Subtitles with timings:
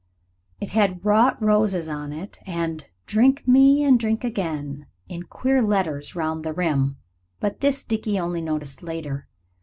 [0.59, 6.15] It had wrought roses on it and "Drink me and drink again" in queer letters
[6.15, 6.97] round the rim;
[7.39, 9.27] but this Dickie only noticed later.